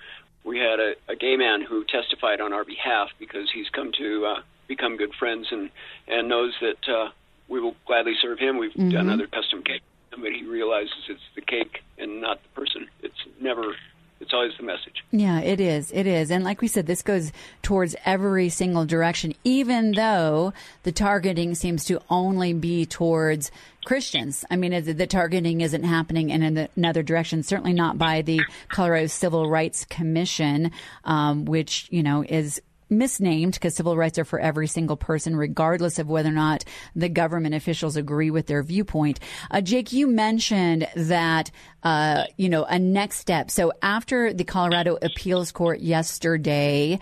We 0.43 0.59
had 0.59 0.79
a, 0.79 0.93
a 1.07 1.15
gay 1.15 1.37
man 1.37 1.61
who 1.61 1.85
testified 1.85 2.41
on 2.41 2.51
our 2.51 2.65
behalf 2.65 3.09
because 3.17 3.49
he's 3.51 3.69
come 3.69 3.91
to 3.97 4.25
uh, 4.25 4.41
become 4.67 4.97
good 4.97 5.13
friends 5.17 5.47
and 5.51 5.69
and 6.07 6.27
knows 6.27 6.53
that 6.61 6.89
uh, 6.89 7.09
we 7.53 7.61
will 7.61 7.75
gladly 7.85 8.15
serve 8.19 8.39
him. 8.39 8.57
We've 8.57 8.71
mm-hmm. 8.71 8.89
done 8.89 9.09
other 9.09 9.27
custom 9.27 9.61
cake, 9.63 9.83
but 10.09 10.31
he 10.31 10.43
realizes 10.43 10.91
it's 11.07 11.21
the 11.35 11.41
cake 11.41 11.83
and 11.99 12.19
not 12.19 12.41
the 12.41 12.49
person. 12.59 12.87
It's 13.03 13.13
never. 13.39 13.75
It's 14.19 14.33
always 14.33 14.53
the 14.57 14.63
message. 14.63 15.03
Yeah, 15.11 15.41
it 15.41 15.59
is. 15.59 15.91
It 15.91 16.07
is. 16.07 16.31
And 16.31 16.45
like 16.45 16.61
we 16.61 16.69
said, 16.69 16.87
this 16.87 17.01
goes 17.01 17.33
towards 17.61 17.93
every 18.05 18.47
single 18.47 18.85
direction, 18.85 19.33
even 19.43 19.91
though 19.91 20.53
the 20.83 20.93
targeting 20.93 21.55
seems 21.55 21.83
to 21.85 22.01
only 22.09 22.53
be 22.53 22.85
towards 22.85 23.51
Christians. 23.83 24.45
I 24.49 24.55
mean, 24.55 24.71
the 24.71 25.07
targeting 25.07 25.59
isn't 25.59 25.83
happening 25.83 26.29
in 26.29 26.69
another 26.77 27.03
direction, 27.03 27.43
certainly 27.43 27.73
not 27.73 27.97
by 27.97 28.21
the 28.21 28.39
Colorado 28.69 29.07
Civil 29.07 29.49
Rights 29.49 29.83
Commission, 29.83 30.71
um, 31.03 31.43
which, 31.43 31.87
you 31.91 32.01
know, 32.01 32.23
is 32.23 32.61
misnamed 32.97 33.53
because 33.53 33.75
civil 33.75 33.97
rights 33.97 34.17
are 34.17 34.25
for 34.25 34.39
every 34.39 34.67
single 34.67 34.97
person, 34.97 35.35
regardless 35.35 35.99
of 35.99 36.09
whether 36.09 36.29
or 36.29 36.33
not 36.33 36.63
the 36.95 37.09
government 37.09 37.55
officials 37.55 37.95
agree 37.95 38.31
with 38.31 38.47
their 38.47 38.63
viewpoint. 38.63 39.19
Uh, 39.51 39.61
Jake, 39.61 39.91
you 39.91 40.07
mentioned 40.07 40.87
that, 40.95 41.51
uh, 41.83 42.25
you 42.37 42.49
know, 42.49 42.65
a 42.65 42.79
next 42.79 43.17
step. 43.17 43.51
So 43.51 43.73
after 43.81 44.33
the 44.33 44.43
Colorado 44.43 44.97
Appeals 45.01 45.51
Court 45.51 45.79
yesterday 45.79 46.99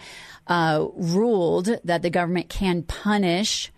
uh, 0.47 0.87
ruled 0.95 1.69
that 1.83 2.01
the 2.01 2.09
government 2.09 2.49
can 2.49 2.83
punish 2.83 3.71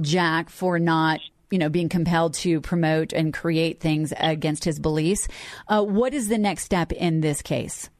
Jack 0.00 0.50
for 0.50 0.78
not 0.78 1.20
you 1.50 1.58
know, 1.58 1.68
being 1.68 1.88
compelled 1.88 2.34
to 2.34 2.60
promote 2.60 3.12
and 3.12 3.34
create 3.34 3.80
things 3.80 4.12
against 4.16 4.64
his 4.64 4.78
beliefs. 4.78 5.26
Uh, 5.66 5.82
what 5.82 6.14
is 6.14 6.28
the 6.28 6.38
next 6.38 6.62
step 6.62 6.92
in 6.92 7.20
this 7.20 7.42
case? 7.42 7.90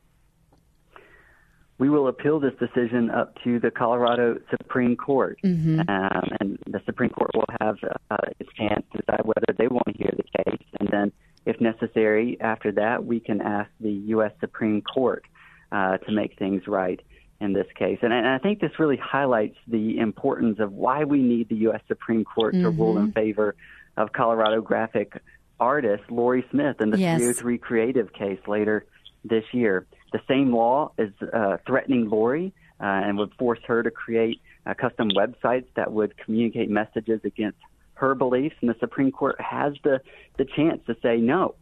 We 1.81 1.89
will 1.89 2.09
appeal 2.09 2.39
this 2.39 2.53
decision 2.61 3.11
up 3.11 3.35
to 3.43 3.59
the 3.59 3.71
Colorado 3.71 4.39
Supreme 4.51 4.97
Court, 4.97 5.39
mm-hmm. 5.43 5.81
um, 5.89 6.29
and 6.39 6.59
the 6.67 6.83
Supreme 6.85 7.09
Court 7.09 7.31
will 7.35 7.47
have 7.59 7.79
uh, 8.11 8.17
its 8.39 8.53
chance 8.53 8.85
to 8.93 8.99
decide 8.99 9.25
whether 9.25 9.55
they 9.57 9.67
want 9.67 9.87
to 9.87 9.95
hear 9.95 10.13
the 10.15 10.45
case, 10.45 10.67
and 10.79 10.91
then, 10.93 11.11
if 11.47 11.59
necessary, 11.59 12.37
after 12.39 12.71
that, 12.73 13.07
we 13.07 13.19
can 13.19 13.41
ask 13.41 13.71
the 13.81 13.93
U.S. 14.09 14.33
Supreme 14.41 14.83
Court 14.83 15.25
uh, 15.73 15.97
to 15.97 16.13
make 16.13 16.39
things 16.39 16.67
right 16.67 17.01
in 17.41 17.55
this 17.55 17.67
case. 17.75 17.99
And, 18.03 18.13
and 18.13 18.29
I 18.29 18.37
think 18.37 18.61
this 18.61 18.79
really 18.79 18.99
highlights 19.03 19.57
the 19.67 19.99
importance 19.99 20.59
of 20.61 20.73
why 20.73 21.05
we 21.05 21.23
need 21.23 21.49
the 21.49 21.57
U.S. 21.57 21.81
Supreme 21.89 22.25
Court 22.25 22.55
mm-hmm. 22.55 22.65
to 22.65 22.71
rule 22.71 22.99
in 22.99 23.13
favor 23.13 23.57
of 23.97 24.13
Colorado 24.13 24.61
graphic 24.61 25.15
artist 25.59 26.03
Lorie 26.11 26.45
Smith 26.51 26.77
in 26.83 26.91
the 26.91 26.99
yes. 26.99 27.19
303 27.19 27.57
Creative 27.57 28.13
case 28.13 28.41
later 28.47 28.85
this 29.25 29.45
year. 29.53 29.87
The 30.13 30.21
same 30.29 30.53
law 30.53 30.93
is 30.99 31.13
uh, 31.21 31.59
threatening 31.67 32.09
Lorie 32.09 32.53
uh, 32.81 32.85
and 32.85 33.19
would 33.19 33.33
force 33.39 33.61
her 33.67 33.83
to 33.83 33.91
create 33.91 34.41
uh, 34.67 34.75
custom 34.75 35.11
websites 35.11 35.67
that 35.77 35.93
would 35.93 36.17
communicate 36.19 36.71
messages 36.71 37.21
against 37.25 37.59
her 37.95 38.15
beliefs. 38.15 38.57
And 38.61 38.71
the 38.71 38.77
Supreme 38.81 39.13
Court 39.13 39.41
has 39.41 39.75
the, 39.85 40.01
the 40.39 40.45
chance 40.45 40.81
to 40.87 40.97
say 41.03 41.19
no. 41.19 41.55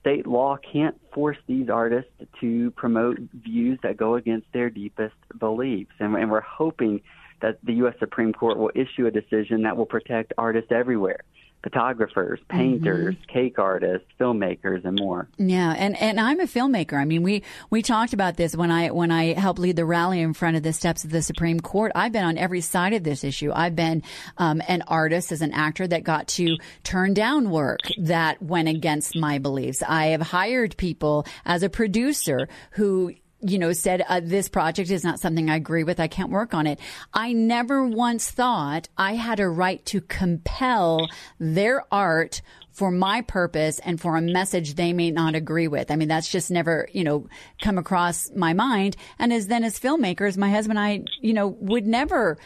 State 0.00 0.26
law 0.26 0.58
can't 0.72 1.00
force 1.14 1.38
these 1.46 1.70
artists 1.70 2.10
to 2.40 2.70
promote 2.72 3.18
views 3.32 3.78
that 3.82 3.96
go 3.96 4.16
against 4.16 4.46
their 4.52 4.68
deepest 4.68 5.14
beliefs. 5.38 5.92
And, 5.98 6.14
and 6.14 6.30
we're 6.30 6.40
hoping 6.40 7.00
that 7.40 7.58
the 7.64 7.74
U.S. 7.74 7.94
Supreme 7.98 8.32
Court 8.32 8.58
will 8.58 8.70
issue 8.74 9.06
a 9.06 9.10
decision 9.10 9.62
that 9.62 9.76
will 9.76 9.86
protect 9.86 10.32
artists 10.36 10.70
everywhere 10.70 11.20
photographers, 11.64 12.38
painters, 12.48 13.14
mm-hmm. 13.14 13.32
cake 13.32 13.58
artists, 13.58 14.06
filmmakers, 14.20 14.84
and 14.84 14.98
more. 15.00 15.26
Yeah, 15.38 15.74
and 15.76 16.00
and 16.00 16.20
I'm 16.20 16.38
a 16.38 16.44
filmmaker. 16.44 16.92
I 16.92 17.06
mean, 17.06 17.22
we 17.22 17.42
we 17.70 17.80
talked 17.80 18.12
about 18.12 18.36
this 18.36 18.54
when 18.54 18.70
I 18.70 18.90
when 18.90 19.10
I 19.10 19.32
helped 19.32 19.58
lead 19.58 19.76
the 19.76 19.86
rally 19.86 20.20
in 20.20 20.34
front 20.34 20.56
of 20.56 20.62
the 20.62 20.74
steps 20.74 21.04
of 21.04 21.10
the 21.10 21.22
Supreme 21.22 21.58
Court. 21.58 21.90
I've 21.94 22.12
been 22.12 22.24
on 22.24 22.36
every 22.36 22.60
side 22.60 22.92
of 22.92 23.02
this 23.02 23.24
issue. 23.24 23.50
I've 23.52 23.74
been 23.74 24.02
um, 24.36 24.62
an 24.68 24.84
artist 24.86 25.32
as 25.32 25.40
an 25.40 25.52
actor 25.52 25.88
that 25.88 26.04
got 26.04 26.28
to 26.28 26.58
turn 26.84 27.14
down 27.14 27.50
work 27.50 27.80
that 27.98 28.42
went 28.42 28.68
against 28.68 29.16
my 29.16 29.38
beliefs. 29.38 29.82
I 29.82 30.08
have 30.08 30.20
hired 30.20 30.76
people 30.76 31.26
as 31.46 31.62
a 31.62 31.70
producer 31.70 32.46
who 32.72 33.14
you 33.46 33.58
know, 33.58 33.72
said, 33.72 34.04
uh, 34.08 34.20
this 34.22 34.48
project 34.48 34.90
is 34.90 35.04
not 35.04 35.20
something 35.20 35.50
I 35.50 35.56
agree 35.56 35.84
with. 35.84 36.00
I 36.00 36.08
can't 36.08 36.30
work 36.30 36.54
on 36.54 36.66
it. 36.66 36.80
I 37.12 37.32
never 37.32 37.86
once 37.86 38.30
thought 38.30 38.88
I 38.96 39.14
had 39.14 39.40
a 39.40 39.48
right 39.48 39.84
to 39.86 40.00
compel 40.00 41.08
their 41.38 41.84
art 41.92 42.40
for 42.72 42.90
my 42.90 43.20
purpose 43.20 43.78
and 43.80 44.00
for 44.00 44.16
a 44.16 44.20
message 44.20 44.74
they 44.74 44.92
may 44.92 45.10
not 45.10 45.34
agree 45.34 45.68
with. 45.68 45.90
I 45.90 45.96
mean, 45.96 46.08
that's 46.08 46.28
just 46.28 46.50
never, 46.50 46.88
you 46.92 47.04
know, 47.04 47.28
come 47.62 47.78
across 47.78 48.30
my 48.34 48.52
mind. 48.52 48.96
And 49.18 49.32
as 49.32 49.46
then 49.46 49.62
as 49.62 49.78
filmmakers, 49.78 50.36
my 50.36 50.50
husband 50.50 50.78
and 50.78 50.86
I, 50.86 51.04
you 51.20 51.34
know, 51.34 51.48
would 51.48 51.86
never 51.86 52.36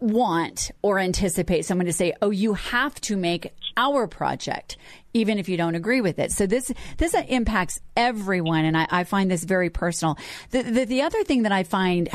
want 0.00 0.70
or 0.80 0.98
anticipate 0.98 1.64
someone 1.64 1.86
to 1.86 1.92
say, 1.92 2.14
"Oh, 2.22 2.30
you 2.30 2.54
have 2.54 3.00
to 3.02 3.16
make 3.16 3.52
our 3.76 4.06
project, 4.06 4.76
even 5.12 5.38
if 5.38 5.48
you 5.48 5.56
don't 5.56 5.74
agree 5.74 6.00
with 6.00 6.18
it." 6.18 6.32
So 6.32 6.46
this 6.46 6.72
this 6.98 7.14
impacts 7.28 7.80
everyone, 7.96 8.64
and 8.64 8.76
I, 8.76 8.86
I 8.90 9.04
find 9.04 9.30
this 9.30 9.44
very 9.44 9.70
personal. 9.70 10.16
The, 10.50 10.62
the 10.62 10.84
the 10.84 11.02
other 11.02 11.24
thing 11.24 11.42
that 11.42 11.52
I 11.52 11.62
find 11.62 12.08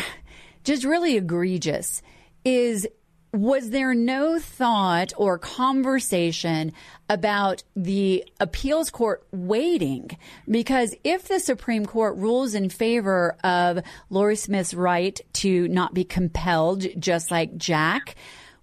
just 0.63 0.83
really 0.83 1.17
egregious 1.17 2.01
is 2.43 2.87
was 3.33 3.69
there 3.69 3.93
no 3.93 4.39
thought 4.39 5.13
or 5.17 5.37
conversation 5.37 6.73
about 7.09 7.63
the 7.75 8.25
appeals 8.39 8.89
court 8.89 9.27
waiting? 9.31 10.09
Because 10.49 10.95
if 11.03 11.27
the 11.27 11.39
Supreme 11.39 11.85
Court 11.85 12.15
rules 12.17 12.53
in 12.53 12.69
favor 12.69 13.37
of 13.43 13.79
Lorie 14.09 14.35
Smith's 14.35 14.73
right 14.73 15.19
to 15.33 15.67
not 15.67 15.93
be 15.93 16.03
compelled, 16.03 16.85
just 16.99 17.29
like 17.29 17.57
Jack, 17.57 18.15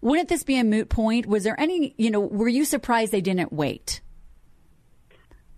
wouldn't 0.05 0.29
this 0.29 0.45
be 0.45 0.59
a 0.59 0.65
moot 0.65 0.91
point? 0.91 1.27
Was 1.27 1.45
there 1.45 1.59
any, 1.59 1.95
you 1.97 2.11
know, 2.11 2.21
were 2.21 2.49
you 2.49 2.65
surprised 2.65 3.11
they 3.11 3.23
didn't 3.23 3.53
wait? 3.53 4.03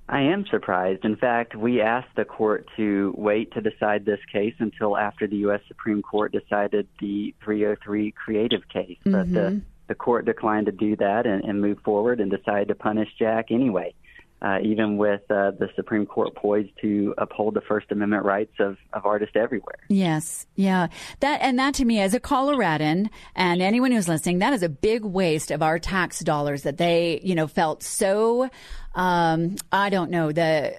I 0.09 0.21
am 0.21 0.47
surprised. 0.49 1.05
In 1.05 1.17
fact, 1.17 1.57
we 1.57 1.81
asked 1.81 2.15
the 2.17 2.25
court 2.25 2.69
to 2.77 3.13
wait 3.19 3.53
to 3.55 3.61
decide 3.61 4.05
this 4.05 4.21
case 4.33 4.55
until 4.61 4.97
after 4.97 5.27
the 5.27 5.37
U.S. 5.39 5.61
Supreme 5.67 6.01
Court 6.01 6.31
decided 6.31 6.87
the 7.01 7.35
303 7.45 8.13
creative 8.13 8.69
case. 8.69 8.99
Mm-hmm. 9.05 9.13
But 9.13 9.33
the, 9.33 9.41
mm-hmm. 9.41 9.59
the 9.89 9.95
court 9.97 10.27
declined 10.27 10.67
to 10.67 10.73
do 10.73 10.95
that 10.95 11.27
and, 11.27 11.43
and 11.43 11.61
move 11.61 11.79
forward 11.85 12.21
and 12.21 12.31
decided 12.31 12.69
to 12.69 12.77
punish 12.77 13.09
Jack 13.19 13.47
anyway 13.51 13.95
uh, 14.43 14.59
even 14.63 14.97
with 14.97 15.23
uh, 15.31 15.53
the 15.53 15.69
Supreme 15.77 16.07
Court 16.07 16.35
poised 16.35 16.71
to 16.83 17.15
uphold 17.19 17.55
the 17.55 17.63
First 17.63 17.91
Amendment 17.91 18.25
rights 18.25 18.55
of, 18.59 18.77
of 18.93 19.07
artists 19.07 19.35
everywhere. 19.37 19.79
Yes, 19.89 20.47
yeah, 20.57 20.89
that 21.21 21.41
and 21.43 21.59
that 21.59 21.75
to 21.75 21.85
me, 21.85 22.01
as 22.01 22.15
a 22.15 22.21
Coloradan 22.21 23.11
and 23.35 23.63
anyone 23.63 23.93
who's 23.93 24.09
listening, 24.09 24.41
that 24.41 24.53
is 24.53 24.63
a 24.63 24.69
big 24.69 25.05
waste 25.05 25.51
of 25.51 25.63
our 25.63 25.79
tax 25.79 26.21
dollars 26.21 26.63
that 26.63 26.77
they, 26.77 27.21
you 27.23 27.35
know, 27.35 27.47
felt 27.47 27.83
so. 27.83 28.51
Um, 28.95 29.57
I 29.73 29.91
don't 29.91 30.11
know 30.11 30.33
the 30.33 30.75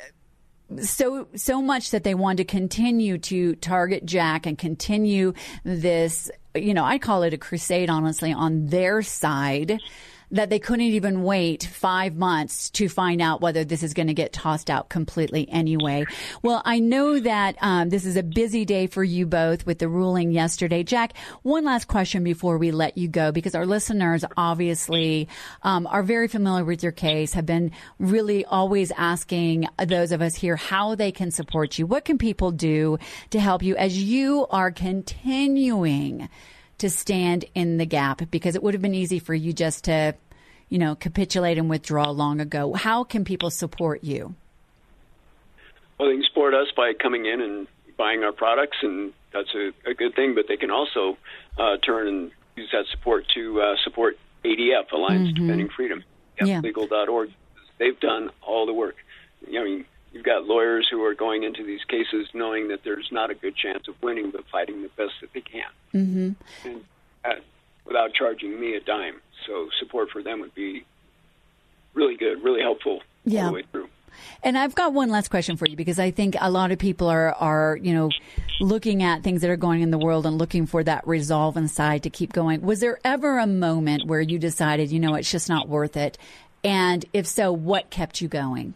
so 0.81 1.27
so 1.35 1.61
much 1.61 1.91
that 1.91 2.03
they 2.03 2.13
want 2.13 2.37
to 2.37 2.43
continue 2.43 3.17
to 3.17 3.55
target 3.55 4.05
Jack 4.05 4.45
and 4.45 4.57
continue 4.57 5.33
this 5.63 6.29
you 6.55 6.73
know 6.73 6.83
I 6.83 6.97
call 6.99 7.23
it 7.23 7.33
a 7.33 7.37
crusade 7.37 7.89
honestly 7.89 8.33
on 8.33 8.67
their 8.67 9.01
side 9.01 9.79
that 10.31 10.49
they 10.49 10.59
couldn't 10.59 10.85
even 10.85 11.23
wait 11.23 11.63
five 11.63 12.15
months 12.15 12.69
to 12.71 12.89
find 12.89 13.21
out 13.21 13.41
whether 13.41 13.63
this 13.63 13.83
is 13.83 13.93
going 13.93 14.07
to 14.07 14.13
get 14.13 14.33
tossed 14.33 14.69
out 14.69 14.89
completely 14.89 15.47
anyway. 15.49 16.05
Well, 16.41 16.61
I 16.65 16.79
know 16.79 17.19
that 17.19 17.55
um, 17.61 17.89
this 17.89 18.05
is 18.05 18.17
a 18.17 18.23
busy 18.23 18.65
day 18.65 18.87
for 18.87 19.03
you 19.03 19.25
both 19.25 19.65
with 19.65 19.79
the 19.79 19.87
ruling 19.87 20.31
yesterday. 20.31 20.83
Jack, 20.83 21.13
one 21.43 21.63
last 21.63 21.87
question 21.87 22.23
before 22.23 22.57
we 22.57 22.71
let 22.71 22.97
you 22.97 23.07
go, 23.07 23.31
because 23.31 23.55
our 23.55 23.65
listeners 23.65 24.25
obviously 24.35 25.27
um, 25.63 25.87
are 25.87 26.03
very 26.03 26.27
familiar 26.27 26.65
with 26.65 26.83
your 26.83 26.91
case, 26.91 27.33
have 27.33 27.45
been 27.45 27.71
really 27.99 28.43
always 28.45 28.91
asking 28.91 29.67
those 29.85 30.11
of 30.11 30.21
us 30.21 30.35
here 30.35 30.55
how 30.55 30.95
they 30.95 31.11
can 31.11 31.31
support 31.31 31.79
you. 31.79 31.85
What 31.85 32.05
can 32.05 32.17
people 32.17 32.51
do 32.51 32.97
to 33.29 33.39
help 33.39 33.63
you 33.63 33.75
as 33.77 33.97
you 33.97 34.45
are 34.49 34.71
continuing? 34.71 36.29
To 36.79 36.89
stand 36.89 37.45
in 37.55 37.77
the 37.77 37.85
gap 37.85 38.29
because 38.29 38.55
it 38.55 38.63
would 38.63 38.73
have 38.73 38.81
been 38.81 38.95
easy 38.95 39.19
for 39.19 39.33
you 39.33 39.53
just 39.53 39.85
to, 39.85 40.15
you 40.69 40.77
know, 40.77 40.95
capitulate 40.95 41.57
and 41.57 41.69
withdraw 41.69 42.09
long 42.09 42.39
ago. 42.39 42.73
How 42.73 43.03
can 43.03 43.25
people 43.25 43.49
support 43.49 44.03
you? 44.03 44.35
Well, 45.99 46.09
they 46.09 46.15
can 46.15 46.23
support 46.27 46.53
us 46.53 46.67
by 46.75 46.93
coming 46.93 47.25
in 47.25 47.41
and 47.41 47.67
buying 47.97 48.23
our 48.23 48.31
products, 48.31 48.77
and 48.81 49.13
that's 49.33 49.53
a, 49.55 49.89
a 49.89 49.93
good 49.93 50.15
thing. 50.15 50.35
But 50.35 50.45
they 50.47 50.57
can 50.57 50.69
also 50.69 51.17
uh, 51.57 51.77
turn 51.77 52.07
and 52.07 52.31
use 52.55 52.69
that 52.71 52.85
support 52.91 53.25
to 53.35 53.61
uh, 53.61 53.75
support 53.83 54.17
ADF, 54.45 54.91
Alliance 54.91 55.29
mm-hmm. 55.29 55.45
Defending 55.45 55.69
Freedom, 55.69 56.03
yeah. 56.39 56.59
legal.org. 56.59 57.31
They've 57.79 57.99
done 57.99 58.29
all 58.41 58.65
the 58.65 58.73
work. 58.73 58.95
I 59.47 59.63
mean, 59.63 59.85
you've 60.11 60.25
got 60.25 60.45
lawyers 60.45 60.87
who 60.89 60.96
are 61.07 61.15
going 61.15 61.43
into 61.43 61.63
these 61.63 61.83
cases 61.85 62.27
knowing 62.33 62.67
that 62.69 62.83
there's 62.83 63.09
not 63.11 63.29
a 63.29 63.35
good 63.35 63.55
chance 63.55 63.87
of 63.87 63.95
winning, 64.01 64.31
but 64.31 64.45
fighting 64.51 64.81
the 64.81 64.89
best 64.89 65.13
that 65.21 65.33
they 65.33 65.41
can, 65.41 65.71
mm-hmm. 65.93 66.67
and 66.67 66.83
uh, 67.25 67.41
without 67.85 68.13
charging 68.13 68.59
me 68.59 68.75
a 68.75 68.79
dime. 68.79 69.15
So 69.45 69.69
support 69.79 70.09
for 70.11 70.21
them 70.21 70.41
would 70.41 70.53
be 70.53 70.85
really 71.93 72.15
good, 72.15 72.43
really 72.43 72.61
helpful 72.61 73.01
yeah. 73.25 73.43
all 73.43 73.47
the 73.47 73.55
way 73.55 73.63
through. 73.71 73.89
And 74.43 74.57
I've 74.57 74.75
got 74.75 74.93
one 74.93 75.09
last 75.09 75.29
question 75.29 75.57
for 75.57 75.67
you 75.67 75.75
because 75.75 75.99
I 75.99 76.11
think 76.11 76.35
a 76.39 76.49
lot 76.49 76.71
of 76.71 76.79
people 76.79 77.07
are, 77.07 77.33
are, 77.33 77.77
you 77.81 77.93
know, 77.93 78.09
looking 78.59 79.03
at 79.03 79.23
things 79.23 79.41
that 79.41 79.49
are 79.49 79.57
going 79.57 79.81
in 79.81 79.91
the 79.91 79.97
world 79.97 80.25
and 80.25 80.37
looking 80.37 80.65
for 80.65 80.83
that 80.83 81.07
resolve 81.07 81.57
inside 81.57 82.03
to 82.03 82.09
keep 82.09 82.33
going. 82.33 82.61
Was 82.61 82.79
there 82.79 82.99
ever 83.03 83.37
a 83.39 83.47
moment 83.47 84.05
where 84.05 84.21
you 84.21 84.39
decided, 84.39 84.91
you 84.91 84.99
know, 84.99 85.15
it's 85.15 85.31
just 85.31 85.49
not 85.49 85.67
worth 85.67 85.97
it? 85.97 86.17
And 86.63 87.05
if 87.13 87.27
so, 87.27 87.51
what 87.51 87.89
kept 87.89 88.21
you 88.21 88.27
going? 88.27 88.73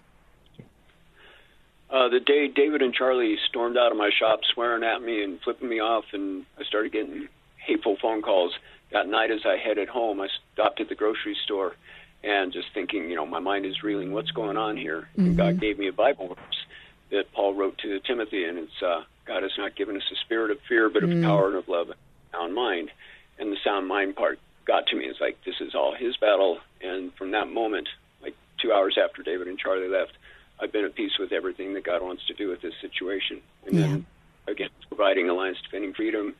Uh, 1.91 2.07
the 2.07 2.21
day 2.21 2.47
David 2.47 2.81
and 2.81 2.93
Charlie 2.93 3.37
stormed 3.49 3.77
out 3.77 3.91
of 3.91 3.97
my 3.97 4.09
shop 4.17 4.39
swearing 4.53 4.83
at 4.83 5.01
me 5.01 5.23
and 5.23 5.41
flipping 5.41 5.67
me 5.67 5.81
off, 5.81 6.05
and 6.13 6.45
I 6.57 6.63
started 6.63 6.93
getting 6.93 7.27
hateful 7.57 7.97
phone 8.01 8.21
calls. 8.21 8.53
That 8.93 9.07
night, 9.07 9.29
as 9.31 9.41
I 9.45 9.57
headed 9.57 9.89
home, 9.89 10.21
I 10.21 10.27
stopped 10.53 10.79
at 10.79 10.89
the 10.89 10.95
grocery 10.95 11.35
store 11.43 11.75
and 12.23 12.53
just 12.53 12.67
thinking, 12.73 13.09
you 13.09 13.15
know, 13.15 13.25
my 13.25 13.39
mind 13.39 13.65
is 13.65 13.83
reeling. 13.83 14.13
What's 14.13 14.31
going 14.31 14.57
on 14.57 14.77
here? 14.77 15.09
Mm-hmm. 15.11 15.25
And 15.25 15.37
God 15.37 15.59
gave 15.59 15.79
me 15.79 15.87
a 15.87 15.93
Bible 15.93 16.29
verse 16.29 16.65
that 17.09 17.31
Paul 17.33 17.53
wrote 17.53 17.77
to 17.79 17.99
Timothy, 17.99 18.45
and 18.45 18.57
it's 18.57 18.81
uh, 18.81 19.03
God 19.25 19.43
has 19.43 19.51
not 19.57 19.75
given 19.75 19.97
us 19.97 20.03
a 20.11 20.15
spirit 20.15 20.51
of 20.51 20.59
fear, 20.69 20.89
but 20.89 21.03
of 21.03 21.09
mm-hmm. 21.09 21.23
power 21.23 21.47
and 21.47 21.57
of 21.57 21.67
love, 21.67 21.89
and 21.89 21.97
sound 22.31 22.55
mind. 22.55 22.89
And 23.37 23.51
the 23.51 23.57
sound 23.63 23.87
mind 23.87 24.15
part 24.15 24.39
got 24.65 24.87
to 24.87 24.95
me. 24.95 25.05
It's 25.05 25.19
like 25.19 25.37
this 25.45 25.59
is 25.59 25.75
all 25.75 25.93
His 25.93 26.15
battle. 26.17 26.59
And 26.81 27.13
from 27.15 27.31
that 27.31 27.49
moment, 27.49 27.89
like 28.21 28.35
two 28.61 28.71
hours 28.71 28.97
after 29.01 29.23
David 29.23 29.47
and 29.47 29.57
Charlie 29.57 29.89
left, 29.89 30.13
I've 30.61 30.71
been 30.71 30.85
at 30.85 30.95
peace 30.95 31.11
with 31.19 31.31
everything 31.31 31.73
that 31.73 31.83
God 31.83 32.01
wants 32.01 32.25
to 32.27 32.33
do 32.33 32.49
with 32.49 32.61
this 32.61 32.73
situation. 32.81 33.41
And 33.65 33.75
yeah. 33.75 33.81
then 33.81 34.05
again, 34.47 34.69
providing 34.87 35.29
Alliance 35.29 35.57
Defending 35.63 35.93
Freedom 35.93 36.35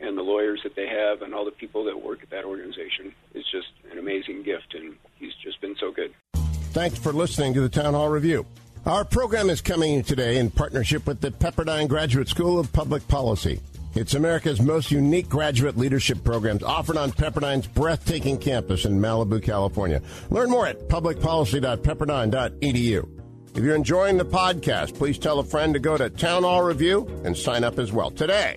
and 0.00 0.16
the 0.16 0.22
lawyers 0.22 0.60
that 0.64 0.74
they 0.76 0.88
have 0.88 1.20
and 1.22 1.34
all 1.34 1.44
the 1.44 1.50
people 1.50 1.84
that 1.84 2.02
work 2.02 2.22
at 2.22 2.30
that 2.30 2.44
organization 2.44 3.12
is 3.34 3.44
just 3.50 3.68
an 3.90 3.98
amazing 3.98 4.42
gift, 4.42 4.74
and 4.74 4.94
he's 5.16 5.34
just 5.42 5.60
been 5.60 5.76
so 5.78 5.92
good. 5.92 6.14
Thanks 6.72 6.98
for 6.98 7.12
listening 7.12 7.52
to 7.54 7.60
the 7.60 7.68
Town 7.68 7.94
Hall 7.94 8.08
Review. 8.08 8.46
Our 8.86 9.04
program 9.04 9.50
is 9.50 9.60
coming 9.60 10.02
today 10.02 10.38
in 10.38 10.50
partnership 10.50 11.06
with 11.06 11.20
the 11.20 11.30
Pepperdine 11.30 11.86
Graduate 11.88 12.28
School 12.28 12.58
of 12.58 12.72
Public 12.72 13.06
Policy. 13.08 13.60
It's 13.94 14.14
America's 14.14 14.60
most 14.60 14.90
unique 14.90 15.28
graduate 15.28 15.78
leadership 15.78 16.24
programs 16.24 16.64
offered 16.64 16.96
on 16.96 17.12
Pepperdine's 17.12 17.68
breathtaking 17.68 18.38
campus 18.38 18.84
in 18.84 18.98
Malibu, 18.98 19.40
California. 19.40 20.02
Learn 20.30 20.50
more 20.50 20.66
at 20.66 20.88
publicpolicy.pepperdine.edu. 20.88 23.23
If 23.54 23.62
you're 23.62 23.76
enjoying 23.76 24.18
the 24.18 24.24
podcast, 24.24 24.98
please 24.98 25.16
tell 25.16 25.38
a 25.38 25.44
friend 25.44 25.74
to 25.74 25.80
go 25.80 25.96
to 25.96 26.10
Town 26.10 26.42
Hall 26.42 26.64
Review 26.64 27.08
and 27.24 27.36
sign 27.36 27.62
up 27.62 27.78
as 27.78 27.92
well 27.92 28.10
today. 28.10 28.56